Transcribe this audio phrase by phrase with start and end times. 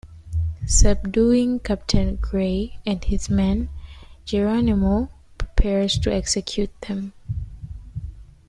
[0.65, 3.69] Subduing Captain Gray and his men,
[4.25, 7.13] Geronimo prepares to execute them.